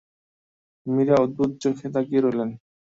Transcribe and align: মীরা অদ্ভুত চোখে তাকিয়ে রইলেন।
মীরা 0.87 1.15
অদ্ভুত 1.15 1.51
চোখে 1.63 1.87
তাকিয়ে 1.93 2.21
রইলেন। 2.21 2.49